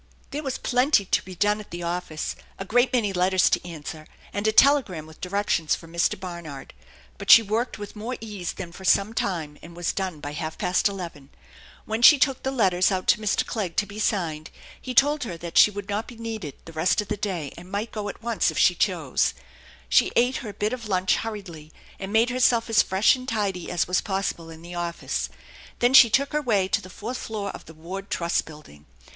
[0.31, 4.07] There was plenty to be done at the office, a great many letters to answer,
[4.33, 6.19] and a telegram with directions from Mr.
[6.19, 6.73] Barnard.
[7.19, 10.31] But she worked with more ease than for some time, and w i done by
[10.31, 11.29] half past eleven.
[11.85, 13.45] When she took the letter* 40 THE ENCHANTED BARN out to Mr.
[13.47, 14.49] Clegg to be signed,
[14.81, 17.69] he told her that she would not be needed the rest of the day, and
[17.71, 19.35] might go at once if she chose.
[19.87, 23.87] She ate her bit of lunch hurriedly, and made herself as fresh and tidy as
[23.87, 25.29] was possible in the office.
[25.77, 28.87] Then she took her way to the fourth floor of the Ward Trust Building.